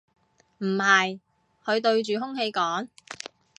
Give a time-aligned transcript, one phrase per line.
[0.57, 1.19] 唔係，
[1.63, 2.87] 佢對住空氣講